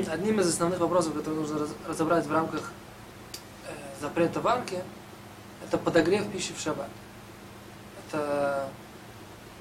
одним 0.00 0.40
из 0.40 0.48
основных 0.48 0.80
вопросов, 0.80 1.14
которые 1.14 1.40
нужно 1.40 1.60
раз- 1.60 1.74
разобрать 1.86 2.26
в 2.26 2.32
рамках 2.32 2.70
э, 3.66 3.72
запрета 4.00 4.40
варки, 4.40 4.82
это 5.64 5.78
подогрев 5.78 6.30
пищи 6.30 6.52
в 6.54 6.60
шаббат. 6.60 6.88
Это 8.06 8.68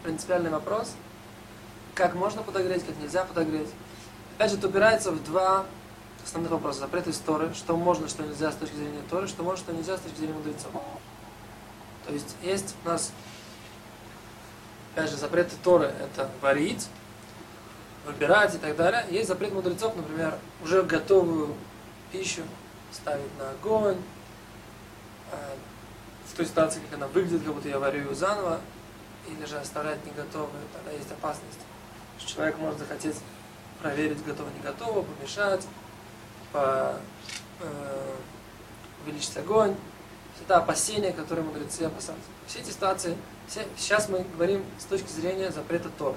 принципиальный 0.03 0.49
вопрос. 0.49 0.93
Как 1.95 2.15
можно 2.15 2.41
подогреть, 2.41 2.85
как 2.85 2.97
нельзя 2.97 3.23
подогреть. 3.25 3.69
Опять 4.35 4.51
же, 4.51 4.57
это 4.57 4.67
упирается 4.67 5.11
в 5.11 5.23
два 5.23 5.65
основных 6.23 6.51
вопроса. 6.51 6.79
Запрет 6.79 7.07
из 7.07 7.17
Торы, 7.17 7.53
что 7.53 7.75
можно, 7.75 8.07
что 8.07 8.23
нельзя 8.23 8.51
с 8.51 8.55
точки 8.55 8.75
зрения 8.75 9.01
Торы, 9.09 9.27
что 9.27 9.43
можно, 9.43 9.57
что 9.57 9.73
нельзя 9.73 9.97
с 9.97 10.01
точки 10.01 10.17
зрения 10.17 10.33
мудрецов. 10.33 10.71
То 12.05 12.13
есть 12.13 12.35
есть 12.41 12.75
у 12.83 12.89
нас, 12.89 13.11
опять 14.93 15.09
же, 15.09 15.17
запреты 15.17 15.55
Торы– 15.63 15.93
это 15.99 16.29
варить, 16.41 16.87
выбирать 18.05 18.55
и 18.55 18.57
так 18.57 18.75
далее. 18.75 19.05
Есть 19.09 19.27
запрет 19.27 19.53
мудрецов, 19.53 19.95
например, 19.95 20.37
уже 20.63 20.83
готовую 20.83 21.55
пищу 22.11 22.41
ставить 22.91 23.37
на 23.37 23.51
огонь, 23.51 23.97
э, 25.31 25.55
в 26.27 26.35
той 26.35 26.45
ситуации, 26.45 26.79
как 26.79 26.97
она 26.97 27.07
выглядит, 27.07 27.43
как 27.43 27.53
будто 27.53 27.69
я 27.69 27.79
варю 27.79 27.99
ее 27.99 28.15
заново, 28.15 28.59
или 29.27 29.45
же 29.45 29.57
оставлять 29.57 30.03
не 30.05 30.11
готовую, 30.11 30.61
тогда 30.73 30.91
есть 30.91 31.11
опасность, 31.11 31.59
человек 32.25 32.57
может 32.57 32.79
захотеть 32.79 33.15
проверить, 33.81 34.23
готово, 34.25 34.49
не 34.49 34.61
готово, 34.61 35.03
помешать, 35.03 35.67
по, 36.51 36.95
э, 37.59 38.15
увеличить 39.03 39.35
огонь. 39.37 39.75
Это 40.43 40.57
опасения, 40.57 41.11
которые 41.11 41.45
мудрецы 41.45 41.83
опасаются. 41.83 42.27
Все 42.47 42.59
эти 42.59 42.71
ситуации, 42.71 43.15
все, 43.47 43.65
сейчас 43.77 44.09
мы 44.09 44.25
говорим 44.35 44.63
с 44.79 44.85
точки 44.85 45.07
зрения 45.07 45.51
запрета 45.51 45.89
Торы. 45.97 46.15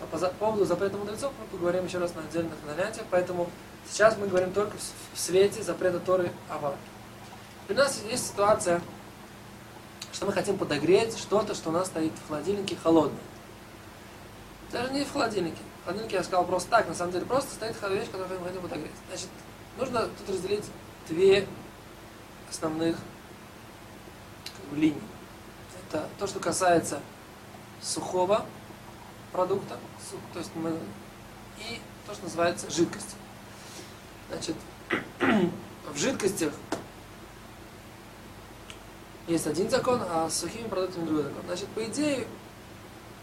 По 0.00 0.18
поводу 0.18 0.64
запрета 0.64 0.96
мудрецов 0.96 1.32
мы 1.38 1.46
поговорим 1.46 1.84
еще 1.84 1.98
раз 1.98 2.14
на 2.14 2.22
отдельных 2.22 2.54
занятиях, 2.66 3.06
поэтому 3.10 3.50
сейчас 3.90 4.16
мы 4.16 4.26
говорим 4.26 4.52
только 4.52 4.76
в, 4.76 5.18
свете 5.18 5.62
запрета 5.62 6.00
Торы 6.00 6.32
Авар. 6.48 6.74
У 7.68 7.74
нас 7.74 8.02
есть 8.08 8.28
ситуация, 8.28 8.80
что 10.12 10.26
мы 10.26 10.32
хотим 10.32 10.56
подогреть 10.56 11.18
что-то, 11.18 11.54
что 11.54 11.68
у 11.68 11.72
нас 11.72 11.88
стоит 11.88 12.12
в 12.12 12.28
холодильнике 12.28 12.76
холодное. 12.82 13.20
Даже 14.72 14.92
не 14.92 15.04
в 15.04 15.12
холодильнике. 15.12 15.58
В 15.82 15.84
холодильнике 15.84 16.16
я 16.16 16.24
сказал 16.24 16.46
просто 16.46 16.70
так, 16.70 16.88
на 16.88 16.94
самом 16.94 17.12
деле 17.12 17.26
просто 17.26 17.52
стоит 17.52 17.76
вещь, 17.90 18.10
которую 18.10 18.40
мы 18.40 18.46
хотим 18.46 18.62
подогреть. 18.62 18.92
Значит, 19.08 19.28
нужно 19.78 20.08
тут 20.18 20.34
разделить 20.34 20.64
две 21.08 21.46
основных 22.48 22.96
как 24.46 24.64
бы, 24.70 24.76
линии. 24.76 25.02
Это 25.88 26.08
то, 26.18 26.26
что 26.26 26.40
касается 26.40 27.00
сухого 27.82 28.46
продукта, 29.32 29.78
то 30.32 30.38
есть 30.38 30.50
мы, 30.54 30.70
и 31.58 31.80
то, 32.06 32.14
что 32.14 32.24
называется 32.24 32.70
жидкость. 32.70 33.16
Значит, 34.28 34.56
в 35.92 35.96
жидкостях 35.96 36.52
есть 39.26 39.46
один 39.46 39.70
закон, 39.70 40.00
а 40.08 40.28
с 40.28 40.40
сухими 40.40 40.68
продуктами 40.68 41.04
другой 41.04 41.24
закон. 41.24 41.42
Значит, 41.46 41.68
по 41.68 41.84
идее, 41.84 42.26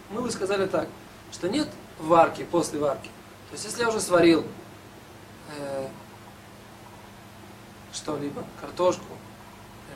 мы 0.09 0.21
бы 0.21 0.31
сказали 0.31 0.65
так, 0.65 0.87
что 1.31 1.49
нет 1.49 1.67
варки 1.99 2.43
после 2.43 2.79
варки. 2.79 3.09
То 3.49 3.53
есть, 3.53 3.65
если 3.65 3.81
я 3.81 3.89
уже 3.89 3.99
сварил 3.99 4.45
э, 5.57 5.87
что-либо, 7.93 8.43
картошку, 8.61 9.05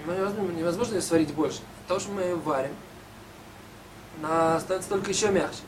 невозможно, 0.05 0.95
ее 0.95 1.01
сварить 1.01 1.33
больше. 1.33 1.61
От 1.87 2.01
что 2.01 2.11
мы 2.11 2.21
ее 2.21 2.35
варим, 2.35 2.75
она 4.21 4.59
становится 4.59 4.89
только 4.89 5.11
еще 5.11 5.29
мягче. 5.29 5.59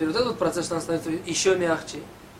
Теперь 0.00 0.14
вот 0.14 0.22
этот 0.22 0.38
процесс, 0.38 0.64
что 0.64 0.76
она 0.76 0.80
становится 0.80 1.10
еще 1.10 1.58
мягче, 1.58 1.98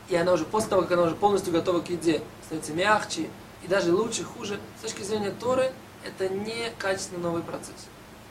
и 0.09 0.17
она 0.17 0.33
уже 0.33 0.47
после 0.47 0.71
того, 0.71 0.81
как 0.81 0.93
она 0.93 1.03
уже 1.03 1.15
полностью 1.15 1.53
готова 1.53 1.83
к 1.83 1.91
еде, 1.91 2.23
становится 2.47 2.73
мягче, 2.73 3.29
и 3.63 3.69
даже 3.69 3.93
лучше, 3.93 4.25
хуже, 4.25 4.59
с 4.79 4.83
точки 4.83 5.03
зрения 5.03 5.31
Торы, 5.39 5.71
это 6.03 6.31
не 6.31 6.73
качественно 6.79 7.21
новый 7.25 7.43
процесс. 7.43 7.87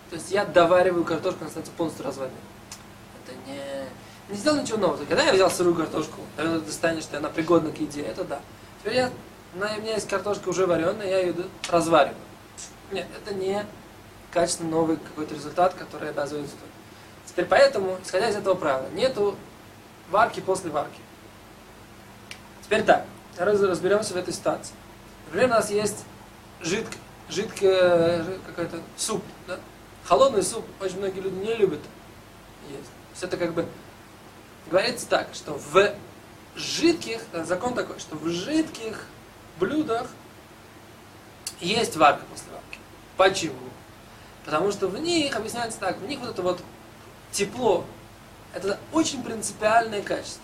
То 0.09 0.16
есть 0.16 0.31
я 0.31 0.46
довариваю 0.46 1.03
картошку, 1.03 1.42
она 1.42 1.50
становится 1.52 1.78
полностью 1.78 2.06
разваренной. 2.06 2.40
Это 3.24 3.36
не, 3.46 4.34
не 4.34 4.36
сделал 4.36 4.59
ничего 4.64 4.80
нового. 4.80 5.06
Когда 5.06 5.22
я 5.22 5.34
взял 5.34 5.52
сырую 5.52 5.76
картошку, 5.76 6.22
наверное, 6.36 6.62
ты 6.62 6.72
станешь, 6.72 7.03
что 7.03 7.18
она 7.18 7.30
пригодна 7.30 7.70
к 7.72 7.80
еде, 7.80 8.02
это 8.02 8.24
да. 8.24 8.42
Теперь 8.80 8.96
я, 8.96 9.12
на, 9.53 9.72
у 9.78 9.80
меня 9.80 9.94
есть 9.94 10.09
картошка 10.09 10.50
уже 10.50 10.66
вареная, 10.66 11.08
я 11.08 11.20
ее 11.20 11.36
развариваю. 11.70 12.18
Нет, 12.92 13.06
это 13.16 13.36
не 13.36 13.64
качественно 14.32 14.72
новый 14.72 14.98
какой-то 14.98 15.36
результат, 15.36 15.76
который 15.76 16.09
обязывает 16.09 16.48
стоить. 16.48 16.78
Теперь 17.29 17.45
поэтому, 17.45 17.97
исходя 18.03 18.29
из 18.29 18.35
этого 18.35 18.56
правила, 18.56 18.90
нету 18.90 19.38
варки 20.09 20.40
после 20.40 20.72
варки. 20.72 21.00
Теперь 22.63 22.84
так, 22.84 23.06
раз- 23.38 23.62
разберемся 23.62 24.13
в 24.13 24.17
этой 24.17 24.34
ситуации. 24.34 24.73
Например, 25.25 25.47
у 25.47 25.51
нас 25.51 25.69
есть 25.69 26.03
жидкое, 26.62 27.00
жидкое 27.29 28.25
какой-то 28.47 28.81
суп. 28.97 29.23
Да? 29.47 29.59
Холодный 30.06 30.41
суп 30.41 30.66
очень 30.81 30.97
многие 30.97 31.19
люди 31.19 31.35
не 31.35 31.53
любят 31.53 31.81
есть. 32.69 32.90
Есть 33.12 33.23
это 33.23 33.38
как 33.38 33.53
бы 33.53 33.67
говорится 34.69 35.07
так, 35.07 35.28
что 35.34 35.53
в 35.53 35.94
жидких, 36.56 37.22
э, 37.34 37.44
закон 37.44 37.75
такой, 37.75 38.00
что 38.00 38.16
в 38.16 38.28
жидких 38.28 39.06
блюдах 39.59 40.07
есть 41.59 41.96
варка 41.96 42.23
после 42.31 42.51
варки. 42.51 42.79
Почему? 43.17 43.69
Потому 44.46 44.72
что 44.72 44.88
в 44.88 44.97
них, 45.00 45.35
объясняется 45.35 45.79
так, 45.79 45.97
в 46.00 46.07
них 46.07 46.19
вот 46.19 46.29
это 46.29 46.41
вот 46.41 46.59
тепло, 47.31 47.85
это 48.53 48.79
очень 48.91 49.23
принципиальное 49.23 50.01
качество. 50.01 50.41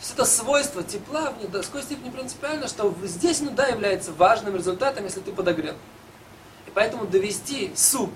То 0.00 0.02
есть 0.02 0.14
это 0.14 0.24
свойство 0.24 0.82
тепла 0.82 1.32
в 1.38 1.50
такой 1.50 1.82
степени 1.82 2.10
принципиально, 2.10 2.68
что 2.68 2.94
здесь, 3.02 3.40
ну 3.40 3.50
да, 3.50 3.66
является 3.66 4.12
важным 4.12 4.56
результатом, 4.56 5.04
если 5.04 5.20
ты 5.20 5.30
подогрел. 5.32 5.74
И 6.66 6.70
поэтому 6.72 7.06
довести 7.06 7.72
суп 7.76 8.10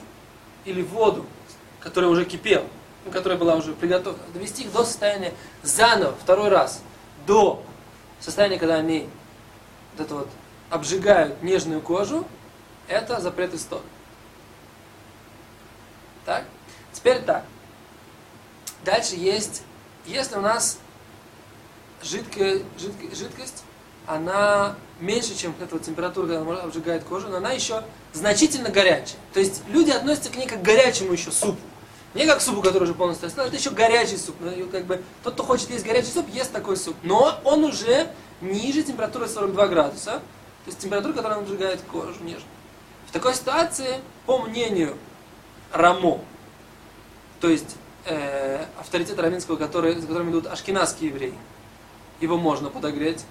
или 0.65 0.83
воду, 0.83 1.27
которая 1.81 2.11
уже 2.11 2.25
кипела, 2.25 2.65
ну, 3.05 3.11
которая 3.11 3.39
была 3.39 3.57
уже 3.57 3.75
приготовлена, 3.75 4.25
довести 4.33 4.63
их 4.63 4.73
до 4.73 4.85
состояния 4.85 5.35
заново, 5.63 6.15
второй 6.23 6.49
раз, 6.49 6.81
до 7.27 7.63
состояния, 8.19 8.59
когда 8.59 8.77
они 8.77 9.09
вот 9.93 10.07
это 10.07 10.15
вот 10.15 10.29
обжигают 10.71 11.43
нежную 11.43 11.83
кожу, 11.83 12.27
это 12.89 13.21
запрет 13.21 13.53
истории. 13.53 13.83
Так? 16.25 16.45
Теперь 16.93 17.21
так. 17.23 17.45
Дальше 18.85 19.15
есть, 19.17 19.63
если 20.07 20.37
у 20.37 20.41
нас 20.41 20.79
жидкая, 22.03 22.61
жидкая, 22.79 23.15
жидкость, 23.15 23.65
она 24.07 24.77
меньше, 25.01 25.35
чем 25.35 25.55
эта 25.61 25.79
температура, 25.79 26.27
когда 26.27 26.43
она 26.43 26.63
обжигает 26.63 27.05
кожу, 27.05 27.29
но 27.29 27.39
она 27.39 27.53
еще 27.53 27.83
значительно 28.13 28.69
горячая. 28.69 29.19
То 29.33 29.41
есть 29.41 29.63
люди 29.69 29.91
относятся 29.91 30.31
к 30.31 30.37
ней 30.37 30.47
как 30.47 30.61
к 30.61 30.63
горячему 30.63 31.13
еще 31.13 31.31
супу. 31.31 31.59
Не 32.13 32.27
как 32.27 32.39
к 32.39 32.41
супу, 32.43 32.61
который 32.61 32.85
уже 32.85 32.95
полностью 32.95 33.27
остыл, 33.27 33.45
это 33.45 33.57
еще 33.57 33.71
горячий 33.71 34.19
суп. 34.19 34.37
Ну, 34.41 34.69
как 34.69 34.85
бы, 34.85 35.03
тот, 35.23 35.35
кто 35.35 35.43
хочет 35.43 35.71
есть 35.71 35.85
горячий 35.85 36.11
суп, 36.13 36.29
ест 36.29 36.53
такой 36.53 36.77
суп. 36.77 36.95
Но 37.03 37.41
он 37.43 37.65
уже 37.65 38.09
ниже 38.41 38.83
температуры 38.83 39.27
42 39.27 39.67
градуса. 39.69 40.13
То 40.65 40.69
есть 40.71 40.79
температура, 40.79 41.13
которая 41.13 41.39
обжигает 41.39 41.81
кожу 41.91 42.23
нежно. 42.23 42.47
В 43.09 43.13
такой 43.13 43.35
ситуации, 43.35 44.01
по 44.27 44.39
мнению 44.39 44.97
Рамо, 45.73 46.21
то 47.41 47.49
есть 47.49 47.77
э, 48.05 48.65
авторитет 48.79 49.19
равинского, 49.19 49.57
который, 49.57 49.95
за 49.95 50.07
которым 50.07 50.31
идут 50.31 50.47
ашкенадские 50.47 51.11
евреи, 51.11 51.35
его 52.21 52.37
можно 52.37 52.71
подогреть 52.71 53.25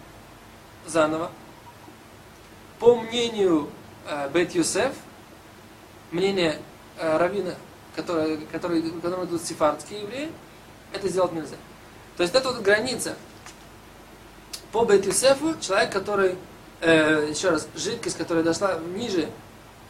заново. 0.86 1.32
По 2.80 2.96
мнению 2.96 3.70
э, 4.08 4.30
Бет 4.34 4.54
Юсеф, 4.56 4.94
мнение 6.12 6.60
э, 6.98 7.18
равина, 7.18 7.56
который, 7.96 8.38
который, 8.52 8.82
которым 9.02 9.26
идут 9.26 9.44
сефардские 9.44 10.02
евреи, 10.02 10.32
это 10.92 11.08
сделать 11.08 11.32
нельзя. 11.34 11.56
То 12.18 12.24
есть 12.24 12.36
это 12.36 12.50
вот 12.50 12.62
граница. 12.62 13.16
По 14.72 14.86
Бет 14.86 15.06
Юсефу 15.06 15.60
человек, 15.60 15.92
который, 15.92 16.36
э, 16.82 17.28
еще 17.30 17.50
раз, 17.50 17.68
жидкость, 17.76 18.18
которая 18.18 18.44
дошла 18.44 18.80
ниже 18.96 19.30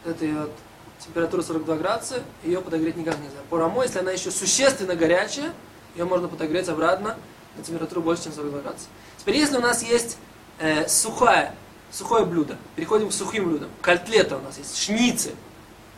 этой 0.04 0.32
вот 0.32 0.52
температуры 0.98 1.42
42 1.42 1.76
градуса, 1.76 2.22
ее 2.42 2.60
подогреть 2.60 2.96
никак 2.96 3.18
нельзя. 3.18 3.38
По 3.50 3.82
если 3.82 3.98
она 3.98 4.12
еще 4.12 4.30
существенно 4.30 4.94
горячая, 4.94 5.52
ее 5.94 6.04
можно 6.04 6.28
подогреть 6.28 6.68
обратно 6.68 7.16
на 7.56 7.62
температуру 7.62 8.02
больше, 8.02 8.24
чем 8.24 8.32
42 8.32 8.60
градуса. 8.60 8.86
Теперь, 9.18 9.36
если 9.36 9.56
у 9.56 9.60
нас 9.60 9.82
есть 9.82 10.18
э, 10.58 10.88
сухое, 10.88 11.54
сухое 11.90 12.24
блюдо, 12.24 12.56
переходим 12.76 13.08
к 13.08 13.12
сухим 13.12 13.48
блюдам. 13.48 13.70
Котлета 13.80 14.36
у 14.36 14.40
нас 14.40 14.58
есть, 14.58 14.76
шницы, 14.76 15.34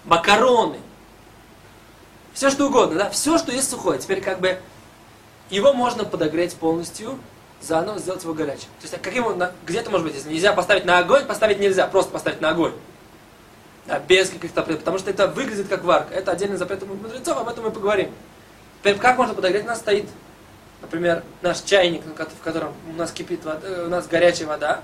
макароны, 0.04 0.78
все 2.34 2.50
что 2.50 2.66
угодно, 2.66 2.98
да, 2.98 3.10
все, 3.10 3.38
что 3.38 3.50
есть 3.50 3.70
сухое. 3.70 3.98
Теперь 3.98 4.20
как 4.20 4.40
бы 4.40 4.58
его 5.48 5.72
можно 5.72 6.04
подогреть 6.04 6.54
полностью, 6.54 7.18
заново 7.62 7.98
сделать 7.98 8.22
его 8.22 8.34
горячим. 8.34 8.68
То 8.78 8.82
есть 8.82 8.94
а 8.94 8.98
каким 8.98 9.26
он, 9.26 9.38
на- 9.38 9.52
где 9.64 9.78
это 9.78 9.90
может 9.90 10.06
быть, 10.06 10.14
если 10.14 10.28
нельзя 10.30 10.52
поставить 10.52 10.84
на 10.84 10.98
огонь, 10.98 11.24
поставить 11.24 11.58
нельзя, 11.58 11.86
просто 11.86 12.12
поставить 12.12 12.40
на 12.40 12.50
огонь. 12.50 12.74
Да, 13.86 14.00
без 14.00 14.30
каких-то 14.30 14.60
запретов, 14.60 14.80
потому 14.80 14.98
что 14.98 15.10
это 15.10 15.28
выглядит 15.28 15.68
как 15.68 15.84
варка. 15.84 16.12
Это 16.12 16.32
отдельный 16.32 16.56
запрет 16.56 16.86
мудрецов, 16.86 17.38
об 17.38 17.48
этом 17.48 17.64
мы 17.64 17.70
поговорим. 17.70 18.12
Теперь 18.80 18.96
как 18.98 19.16
можно 19.16 19.32
подогреть? 19.32 19.64
У 19.64 19.68
нас 19.68 19.78
стоит, 19.78 20.08
например, 20.82 21.22
наш 21.40 21.60
чайник, 21.60 22.02
в 22.04 22.42
котором 22.42 22.74
у 22.88 22.92
нас 22.94 23.12
кипит 23.12 23.44
вода, 23.44 23.60
э, 23.62 23.84
у 23.86 23.88
нас 23.88 24.08
горячая 24.08 24.48
вода, 24.48 24.82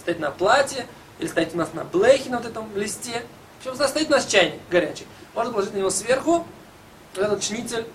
стоит 0.00 0.20
на 0.20 0.30
платье, 0.30 0.86
или 1.18 1.26
стоит 1.26 1.54
у 1.54 1.56
нас 1.56 1.72
на 1.72 1.84
блехе, 1.84 2.28
на 2.28 2.38
вот 2.38 2.46
этом 2.46 2.68
листе. 2.76 3.22
В 3.62 3.66
общем, 3.66 3.86
стоит 3.86 4.10
наш 4.10 4.24
чайник 4.26 4.60
горячий. 4.70 5.06
Можно 5.34 5.52
положить 5.52 5.72
на 5.72 5.78
него 5.78 5.90
сверху 5.90 6.46
этот 7.16 7.42
шницель. 7.42 7.86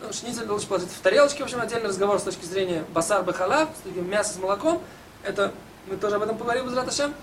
Ну, 0.00 0.12
шницель 0.14 0.48
лучше 0.48 0.66
положить 0.66 0.88
в 0.90 1.00
тарелочке. 1.00 1.42
В 1.42 1.44
общем, 1.44 1.60
отдельный 1.60 1.88
разговор 1.88 2.18
с 2.18 2.22
точки 2.22 2.46
зрения 2.46 2.84
басар 2.94 3.22
бахалав, 3.22 3.68
с 3.76 3.86
таким 3.86 4.08
мясо 4.08 4.32
с 4.32 4.38
молоком. 4.38 4.80
Это 5.24 5.52
мы 5.86 5.96
тоже 5.96 6.16
об 6.16 6.22
этом 6.22 6.38
поговорим 6.38 6.68
из 6.68 6.72
Раташем. 6.72 7.14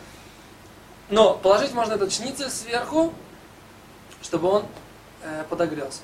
Но 1.10 1.36
положить 1.36 1.74
можно 1.74 1.94
этот 1.94 2.12
шницель 2.12 2.50
сверху, 2.50 3.14
чтобы 4.22 4.50
он 4.50 4.66
э, 5.24 5.46
подогрелся. 5.50 6.02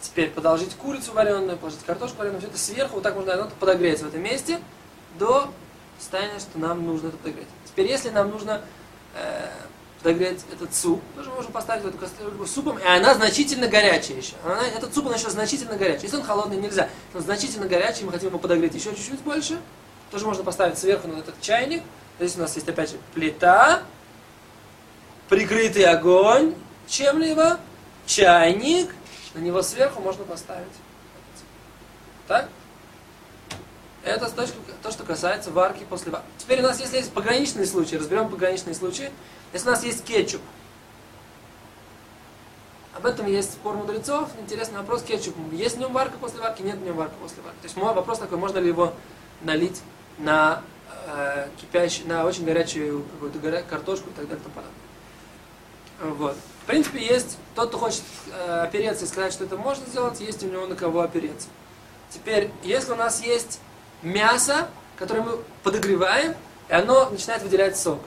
Теперь 0.00 0.30
подложить 0.30 0.74
курицу 0.74 1.12
вареную, 1.12 1.56
положить 1.56 1.84
картошку 1.84 2.18
вареную, 2.18 2.40
все 2.40 2.48
это 2.48 2.58
сверху, 2.58 2.94
вот 2.94 3.02
так 3.02 3.14
можно 3.14 3.34
оно 3.34 3.50
подогреться 3.60 4.06
в 4.06 4.08
этом 4.08 4.22
месте 4.22 4.60
до 5.18 5.50
состояния, 5.98 6.38
что 6.40 6.58
нам 6.58 6.84
нужно 6.84 7.08
это 7.08 7.16
подогреть. 7.18 7.46
Теперь, 7.66 7.86
если 7.86 8.08
нам 8.08 8.30
нужно 8.30 8.62
э, 9.14 9.50
подогреть 10.02 10.40
этот 10.50 10.74
суп, 10.74 11.02
тоже 11.14 11.30
можем 11.30 11.52
поставить 11.52 11.84
эту 11.84 11.98
кастрюльку 11.98 12.46
супом, 12.46 12.78
и 12.78 12.84
она 12.84 13.14
значительно 13.14 13.68
горячая 13.68 14.16
еще. 14.16 14.34
Она, 14.44 14.66
этот 14.66 14.94
суп, 14.94 15.06
он 15.06 15.14
еще 15.14 15.30
значительно 15.30 15.76
горячий. 15.76 16.04
Если 16.04 16.16
он 16.16 16.22
холодный, 16.22 16.56
нельзя. 16.56 16.88
Он 17.14 17.20
значительно 17.20 17.66
горячий, 17.66 18.04
мы 18.04 18.12
хотим 18.12 18.30
его 18.30 18.38
подогреть 18.38 18.74
еще 18.74 18.94
чуть-чуть 18.94 19.20
больше, 19.20 19.60
тоже 20.10 20.26
можно 20.26 20.42
поставить 20.42 20.78
сверху 20.78 21.08
на 21.08 21.18
этот 21.18 21.40
чайник. 21.40 21.82
Здесь 22.20 22.36
у 22.36 22.40
нас 22.40 22.54
есть, 22.54 22.68
опять 22.68 22.90
же, 22.90 22.98
плита, 23.14 23.82
прикрытый 25.30 25.84
огонь 25.86 26.54
чем-либо, 26.86 27.58
чайник, 28.04 28.94
на 29.32 29.38
него 29.38 29.62
сверху 29.62 30.02
можно 30.02 30.24
поставить. 30.24 30.68
Так? 32.28 32.50
Это 34.04 34.28
то, 34.28 34.46
то, 34.82 34.90
что 34.90 35.04
касается 35.04 35.50
варки 35.50 35.86
после 35.88 36.12
варки. 36.12 36.26
Теперь 36.36 36.60
у 36.60 36.62
нас, 36.62 36.78
если 36.78 36.98
есть 36.98 37.10
пограничные 37.10 37.64
случаи, 37.64 37.96
разберем 37.96 38.28
пограничные 38.28 38.74
случаи. 38.74 39.10
Если 39.54 39.66
у 39.66 39.70
нас 39.70 39.82
есть 39.82 40.04
кетчуп, 40.04 40.42
об 42.94 43.06
этом 43.06 43.28
есть 43.28 43.52
спор 43.52 43.76
мудрецов. 43.76 44.28
Интересный 44.38 44.76
вопрос 44.76 45.02
кетчуп. 45.04 45.34
Есть 45.52 45.76
в 45.76 45.78
нем 45.78 45.94
варка 45.94 46.18
после 46.18 46.40
варки, 46.40 46.60
нет 46.60 46.76
в 46.76 46.82
нем 46.82 46.96
варка 46.96 47.14
после 47.22 47.42
варки. 47.42 47.60
То 47.62 47.66
есть 47.66 47.78
мой 47.78 47.94
вопрос 47.94 48.18
такой, 48.18 48.36
можно 48.36 48.58
ли 48.58 48.68
его 48.68 48.92
налить 49.40 49.80
на 50.18 50.62
э, 51.06 51.48
кипящий, 51.60 52.04
на 52.04 52.24
очень 52.24 52.44
горячую 52.44 53.04
какую-то 53.04 53.62
картошку 53.62 54.10
и 54.10 54.12
так 54.12 54.28
далее 54.28 54.40
и 54.40 54.42
тому 54.42 54.54
подобное. 54.54 56.18
Вот. 56.18 56.36
В 56.62 56.66
принципе, 56.66 57.04
есть 57.04 57.38
тот, 57.54 57.68
кто 57.68 57.78
хочет 57.78 58.02
э, 58.32 58.62
опереться 58.62 59.04
и 59.04 59.08
сказать, 59.08 59.32
что 59.32 59.44
это 59.44 59.56
можно 59.56 59.84
сделать, 59.86 60.20
есть 60.20 60.42
у 60.42 60.46
него 60.46 60.66
на 60.66 60.76
кого 60.76 61.00
опереться. 61.00 61.48
Теперь, 62.10 62.50
если 62.62 62.92
у 62.92 62.96
нас 62.96 63.22
есть 63.22 63.60
мясо, 64.02 64.68
которое 64.96 65.22
мы 65.22 65.38
подогреваем, 65.62 66.34
и 66.68 66.72
оно 66.72 67.10
начинает 67.10 67.42
выделять 67.42 67.76
сок. 67.76 68.00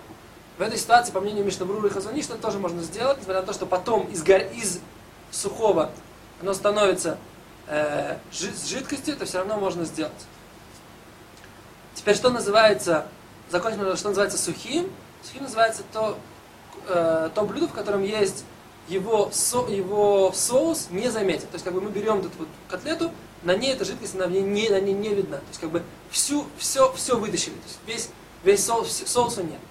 В 0.58 0.62
этой 0.62 0.78
ситуации, 0.78 1.12
по 1.12 1.20
мнению 1.20 1.46
Мишнабрура 1.46 1.88
и 1.88 1.92
Хазуни, 1.92 2.22
что 2.22 2.36
тоже 2.36 2.60
можно 2.60 2.82
сделать, 2.82 3.18
несмотря 3.18 3.42
на 3.42 3.48
то, 3.48 3.54
что 3.54 3.66
потом 3.66 4.08
из, 4.08 4.24
гор... 4.24 4.42
из 4.54 4.80
сухого 5.32 5.92
оно 6.42 6.54
становится 6.54 7.18
э, 7.68 8.18
с 8.32 8.68
жидкостью, 8.68 9.16
это 9.16 9.26
все 9.26 9.40
равно 9.40 9.58
можно 9.58 9.86
сделать. 9.86 10.12
Теперь, 12.04 12.16
что 12.18 12.32
называется, 12.32 13.08
закончим, 13.50 13.96
что 13.96 14.10
называется 14.10 14.38
сухим? 14.38 14.92
Сухим 15.24 15.44
называется 15.44 15.84
то, 15.94 16.18
э, 16.90 17.30
то 17.34 17.44
блюдо, 17.44 17.70
в 17.70 17.72
котором 17.72 18.04
есть 18.04 18.44
его, 18.90 19.30
со, 19.32 19.60
его 19.60 20.34
соус 20.36 20.88
не 20.90 21.10
заметен. 21.10 21.48
То 21.48 21.54
есть, 21.54 21.64
как 21.64 21.74
бы 21.74 21.80
мы 21.80 21.92
берем 21.92 22.20
эту 22.20 22.30
вот 22.40 22.50
котлету, 22.68 23.10
на 23.44 23.56
ней 23.56 23.72
эта 23.72 23.86
жидкость, 23.86 24.16
она 24.16 24.26
не, 24.26 24.68
на 24.68 24.82
ней 24.82 24.92
не 24.92 25.14
видна. 25.14 25.38
То 25.38 25.48
есть, 25.48 25.62
как 25.62 25.70
бы 25.70 25.82
всю, 26.12 26.46
все, 26.58 26.92
все 26.92 27.18
вытащили. 27.18 27.54
То 27.54 27.68
есть, 27.68 27.80
весь, 27.88 28.10
весь 28.44 28.66
соус, 28.66 29.04
соуса 29.06 29.42
нет. 29.42 29.62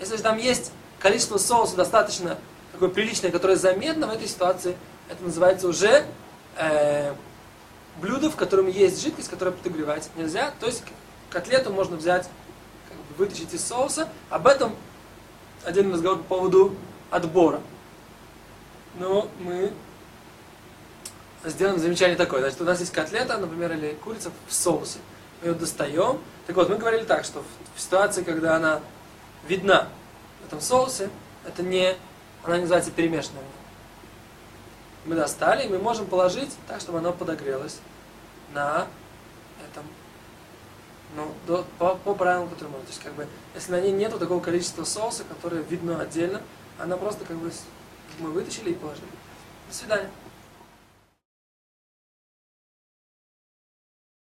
Если 0.00 0.16
же 0.16 0.24
там 0.24 0.38
есть 0.38 0.72
количество 0.98 1.38
соуса 1.38 1.76
достаточно 1.76 2.36
такое 2.72 2.88
приличное, 2.88 3.30
которое 3.30 3.54
заметно 3.54 4.08
в 4.08 4.10
этой 4.10 4.26
ситуации, 4.26 4.76
это 5.08 5.22
называется 5.22 5.68
уже 5.68 6.04
э, 6.56 7.14
блюдо, 8.00 8.28
в 8.28 8.34
котором 8.34 8.66
есть 8.66 9.00
жидкость, 9.00 9.28
которая 9.28 9.54
подогревать 9.54 10.10
нельзя. 10.16 10.52
То 10.58 10.66
есть 10.66 10.82
котлету 11.30 11.72
можно 11.72 11.96
взять, 11.96 12.28
как 12.88 12.96
бы 12.96 13.24
вытащить 13.24 13.52
из 13.52 13.64
соуса. 13.64 14.08
Об 14.30 14.46
этом 14.46 14.74
отдельный 15.64 15.94
разговор 15.94 16.18
по 16.18 16.36
поводу 16.36 16.74
отбора. 17.10 17.60
Но 18.98 19.28
мы 19.40 19.72
сделаем 21.44 21.78
замечание 21.78 22.16
такое. 22.16 22.40
Значит, 22.40 22.60
у 22.60 22.64
нас 22.64 22.80
есть 22.80 22.92
котлета, 22.92 23.38
например, 23.38 23.72
или 23.72 23.94
курица 24.02 24.30
в 24.48 24.52
соусе. 24.52 24.98
Мы 25.40 25.48
ее 25.48 25.54
достаем. 25.54 26.18
Так 26.46 26.56
вот, 26.56 26.68
мы 26.68 26.76
говорили 26.76 27.04
так, 27.04 27.24
что 27.24 27.42
в 27.74 27.80
ситуации, 27.80 28.22
когда 28.22 28.56
она 28.56 28.80
видна 29.46 29.88
в 30.42 30.46
этом 30.46 30.60
соусе, 30.60 31.10
это 31.46 31.62
не, 31.62 31.94
она 32.42 32.58
называется 32.58 32.90
перемешанная. 32.90 33.42
Мы 35.04 35.14
достали, 35.14 35.66
и 35.66 35.68
мы 35.68 35.78
можем 35.78 36.06
положить 36.06 36.50
так, 36.66 36.80
чтобы 36.80 36.98
оно 36.98 37.12
подогрелось 37.12 37.78
на 38.52 38.86
этом, 39.68 39.84
ну, 41.14 41.32
до, 41.46 41.64
по, 41.78 41.94
по 41.96 42.14
правилам, 42.14 42.48
которые 42.48 42.70
можно. 42.70 42.86
То 42.86 42.92
есть, 42.92 43.02
как 43.02 43.14
бы, 43.14 43.26
если 43.54 43.72
на 43.72 43.80
ней 43.80 43.92
нет 43.92 44.18
такого 44.18 44.40
количества 44.40 44.84
соуса, 44.84 45.24
которое 45.24 45.62
видно 45.62 46.00
отдельно, 46.00 46.42
она 46.78 46.96
просто 46.96 47.24
как 47.24 47.36
бы 47.36 47.50
мы 48.18 48.30
вытащили 48.30 48.70
и 48.70 48.74
положили. 48.74 49.06
До 49.68 49.74
свидания. 49.74 50.10